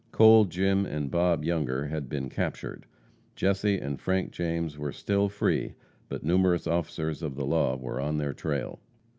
[0.11, 2.87] Cole, Jim and Bob Younger had been captured.
[3.35, 5.75] Jesse and Frank James were still free,
[6.09, 8.79] but numerous officers of the law were on their trail.